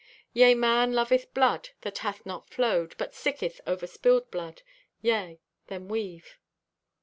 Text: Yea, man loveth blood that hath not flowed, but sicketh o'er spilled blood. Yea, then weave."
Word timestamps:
Yea, 0.33 0.55
man 0.55 0.93
loveth 0.93 1.31
blood 1.31 1.69
that 1.81 1.99
hath 1.99 2.25
not 2.25 2.49
flowed, 2.49 2.97
but 2.97 3.13
sicketh 3.13 3.61
o'er 3.67 3.85
spilled 3.85 4.31
blood. 4.31 4.63
Yea, 5.03 5.39
then 5.67 5.87
weave." 5.87 6.39